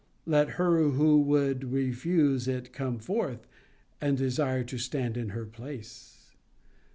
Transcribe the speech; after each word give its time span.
Let 0.25 0.49
her 0.57 0.79
who 0.81 1.21
would 1.21 1.71
refuse 1.71 2.47
it 2.47 2.73
come 2.73 2.97
forth, 2.97 3.45
and 4.01 4.17
desire 4.17 4.63
to 4.63 4.79
stand 4.79 5.15
in 5.15 5.29
her 5.29 5.45
place. 5.45 6.31